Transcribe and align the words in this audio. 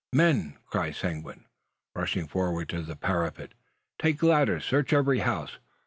"Men!" 0.11 0.57
cries 0.65 0.97
Seguin, 0.97 1.45
rushing 1.93 2.25
forward 2.27 2.69
to 2.69 2.81
the 2.81 2.95
parapet, 2.95 3.51
"take 3.99 4.23
ladders! 4.23 4.65
Search 4.65 4.93
every 4.93 5.19
house! 5.19 5.59